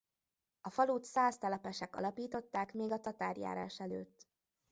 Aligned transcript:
A 0.61 0.69
falut 0.69 1.03
szász 1.03 1.37
telepesek 1.37 1.95
alapították 1.95 2.73
még 2.73 2.91
a 2.91 2.99
tatárjárás 2.99 3.79
előtt. 3.79 4.27